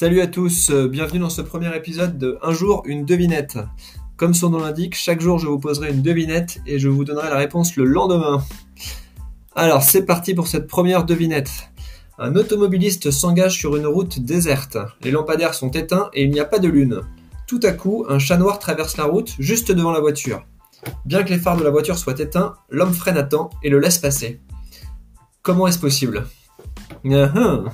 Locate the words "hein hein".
27.04-27.64